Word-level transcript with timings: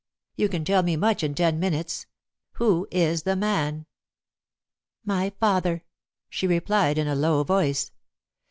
"You 0.35 0.49
can 0.49 0.65
tell 0.65 0.81
me 0.81 0.95
much 0.95 1.23
in 1.23 1.35
ten 1.35 1.59
minutes. 1.59 2.07
Who 2.53 2.87
is 2.89 3.21
the 3.21 3.35
man?" 3.35 3.85
"My 5.05 5.29
father," 5.39 5.83
she 6.27 6.47
replied 6.47 6.97
in 6.97 7.07
a 7.07 7.13
low 7.13 7.43
voice. 7.43 7.91